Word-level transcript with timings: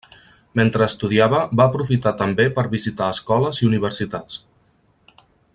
Mentre 0.59 0.87
estudiava, 0.91 1.41
va 1.61 1.67
aprofitar 1.71 2.15
també, 2.23 2.49
per 2.57 2.65
visitar 2.73 3.13
Escoles 3.17 3.63
i 3.63 3.71
Universitats. 3.71 4.43